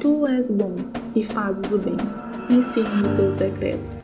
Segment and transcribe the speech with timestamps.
[0.00, 0.74] Tu és bom
[1.14, 1.96] e fazes o bem.
[2.50, 4.02] Ensina-me teus decretos.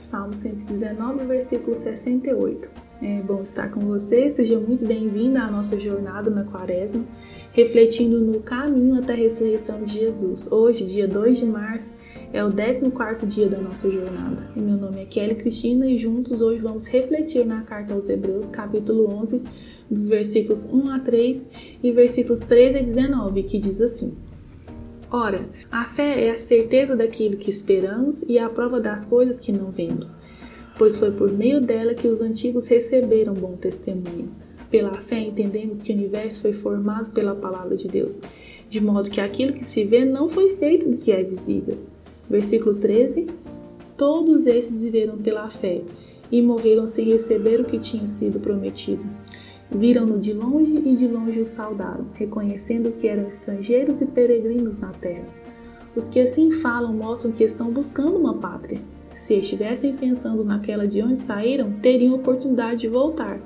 [0.00, 2.70] Salmo 119, versículo 68.
[3.02, 7.04] É bom estar com você, seja muito bem-vinda à nossa jornada na Quaresma,
[7.52, 10.50] refletindo no caminho até a ressurreição de Jesus.
[10.50, 11.98] Hoje, dia 2 de março,
[12.32, 14.48] é o 14 dia da nossa jornada.
[14.56, 18.48] E meu nome é Kelly Cristina e juntos hoje vamos refletir na carta aos Hebreus,
[18.48, 19.42] capítulo 11,
[19.90, 21.42] dos versículos 1 a 3
[21.82, 24.16] e versículos 13 a 19, que diz assim:
[25.16, 29.52] Ora, a fé é a certeza daquilo que esperamos e a prova das coisas que
[29.52, 30.18] não vemos,
[30.76, 34.32] pois foi por meio dela que os antigos receberam bom testemunho.
[34.68, 38.20] Pela fé entendemos que o universo foi formado pela palavra de Deus,
[38.68, 41.78] de modo que aquilo que se vê não foi feito do que é visível.
[42.28, 43.28] Versículo 13:
[43.96, 45.82] Todos esses viveram pela fé
[46.28, 49.04] e morreram sem receber o que tinha sido prometido
[49.70, 54.90] Viram-no de longe e de longe o saudaram, reconhecendo que eram estrangeiros e peregrinos na
[54.90, 55.24] terra.
[55.96, 58.80] Os que assim falam mostram que estão buscando uma pátria.
[59.16, 63.38] Se estivessem pensando naquela de onde saíram, teriam oportunidade de voltar.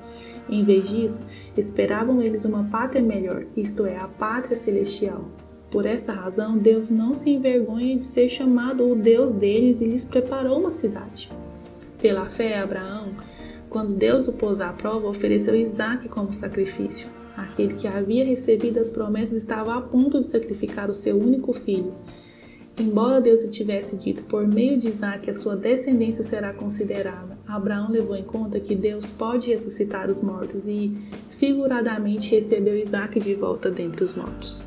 [0.48, 1.26] Em vez disso,
[1.56, 5.26] esperavam eles uma pátria melhor, isto é, a pátria celestial.
[5.70, 10.06] Por essa razão, Deus não se envergonha de ser chamado o Deus deles e lhes
[10.06, 11.30] preparou uma cidade.
[12.00, 13.10] Pela fé, Abraão,
[13.68, 17.08] quando Deus o pôs à prova, ofereceu Isaac como sacrifício.
[17.36, 21.92] Aquele que havia recebido as promessas estava a ponto de sacrificar o seu único filho.
[22.80, 27.90] Embora Deus lhe tivesse dito por meio de Isaac a sua descendência será considerada, Abraão
[27.90, 30.96] levou em conta que Deus pode ressuscitar os mortos e,
[31.30, 34.62] figuradamente, recebeu Isaac de volta dentre os mortos.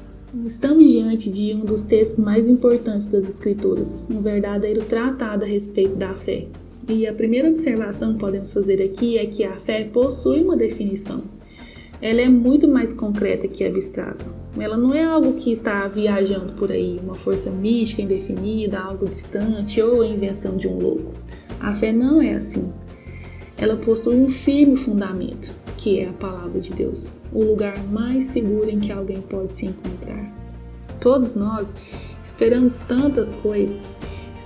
[0.45, 5.95] Estamos diante de um dos textos mais importantes das Escrituras, um verdadeiro tratado a respeito
[5.95, 6.47] da fé.
[6.89, 11.23] E a primeira observação que podemos fazer aqui é que a fé possui uma definição.
[12.01, 14.25] Ela é muito mais concreta que abstrata.
[14.59, 19.81] Ela não é algo que está viajando por aí, uma força mística indefinida, algo distante
[19.81, 21.13] ou a invenção de um louco.
[21.59, 22.71] A fé não é assim.
[23.55, 28.67] Ela possui um firme fundamento, que é a palavra de Deus, o lugar mais seguro
[28.67, 30.33] em que alguém pode se encontrar.
[30.99, 31.71] Todos nós
[32.23, 33.93] esperamos tantas coisas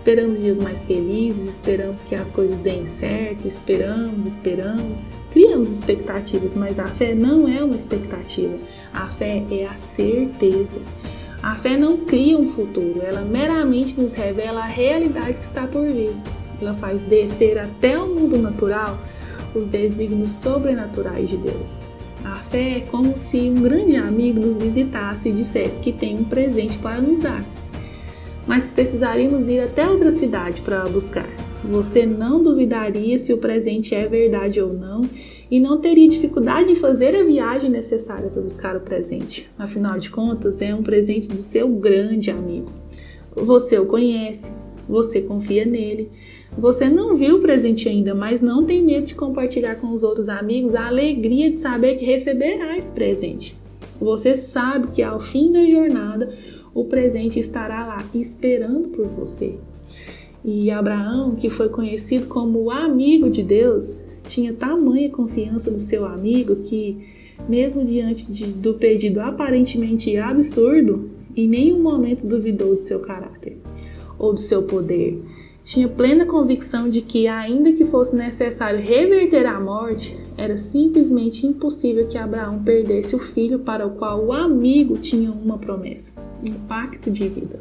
[0.05, 5.01] Esperamos dias mais felizes, esperamos que as coisas deem certo, esperamos, esperamos,
[5.31, 8.55] criamos expectativas, mas a fé não é uma expectativa.
[8.93, 10.79] A fé é a certeza.
[11.41, 15.87] A fé não cria um futuro, ela meramente nos revela a realidade que está por
[15.87, 16.13] vir.
[16.61, 18.99] Ela faz descer até o mundo natural
[19.55, 21.79] os desígnios sobrenaturais de Deus.
[22.23, 26.25] A fé é como se um grande amigo nos visitasse e dissesse que tem um
[26.25, 27.43] presente para nos dar
[28.47, 31.27] mas precisaríamos ir até outra cidade para buscar.
[31.63, 35.01] Você não duvidaria se o presente é verdade ou não
[35.49, 39.49] e não teria dificuldade em fazer a viagem necessária para buscar o presente.
[39.57, 42.71] Afinal de contas, é um presente do seu grande amigo.
[43.35, 44.53] Você o conhece,
[44.87, 46.11] você confia nele.
[46.57, 50.29] Você não viu o presente ainda, mas não tem medo de compartilhar com os outros
[50.29, 53.57] amigos a alegria de saber que receberá esse presente.
[53.99, 56.33] Você sabe que ao fim da jornada
[56.75, 59.55] o presente estará lá esperando por você.
[60.43, 66.05] E Abraão, que foi conhecido como o amigo de Deus, tinha tamanha confiança no seu
[66.05, 66.97] amigo que,
[67.47, 73.57] mesmo diante de, do pedido aparentemente absurdo, em nenhum momento duvidou do seu caráter
[74.19, 75.23] ou do seu poder.
[75.63, 82.07] Tinha plena convicção de que, ainda que fosse necessário reverter a morte, era simplesmente impossível
[82.07, 86.11] que Abraão perdesse o filho para o qual o amigo tinha uma promessa,
[86.47, 87.59] um pacto de vida.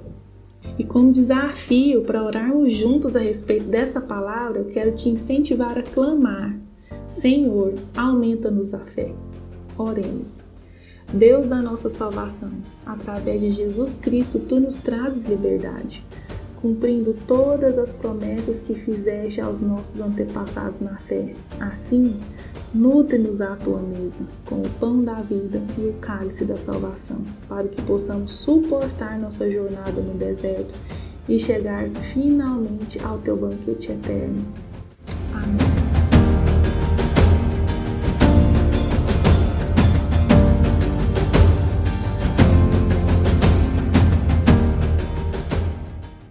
[0.78, 5.82] E como desafio para orarmos juntos a respeito dessa palavra, eu quero te incentivar a
[5.82, 6.58] clamar:
[7.06, 9.12] Senhor, aumenta-nos a fé.
[9.78, 10.40] Oremos.
[11.12, 12.50] Deus da nossa salvação,
[12.84, 16.02] através de Jesus Cristo, tu nos trazes liberdade
[16.64, 21.34] cumprindo todas as promessas que fizeste aos nossos antepassados na fé.
[21.60, 22.18] Assim,
[22.72, 27.68] nutre-nos à tua mesa com o pão da vida e o cálice da salvação, para
[27.68, 30.74] que possamos suportar nossa jornada no deserto
[31.28, 34.46] e chegar finalmente ao teu banquete eterno.
[35.34, 35.83] Amém.